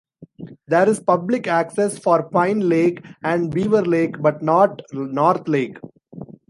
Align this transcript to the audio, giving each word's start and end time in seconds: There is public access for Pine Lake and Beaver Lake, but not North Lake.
There 0.67 0.89
is 0.89 0.99
public 0.99 1.45
access 1.45 1.99
for 1.99 2.23
Pine 2.23 2.61
Lake 2.67 3.05
and 3.21 3.51
Beaver 3.51 3.83
Lake, 3.85 4.19
but 4.19 4.41
not 4.41 4.81
North 4.91 5.47
Lake. 5.47 5.77